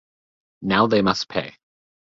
Now 0.63 0.87
they 0.87 1.03
must 1.03 1.29
pay. 1.29 1.53